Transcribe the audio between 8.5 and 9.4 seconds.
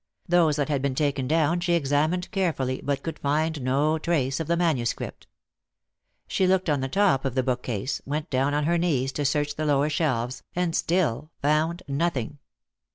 on her knees to